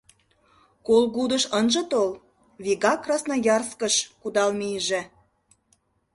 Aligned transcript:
Колгудыш 0.87 1.43
ынже 1.59 1.83
тол, 1.91 2.09
вигак 2.63 2.99
Красноярскыш 3.05 3.95
кудал 4.21 4.49
мийыже. 4.59 5.01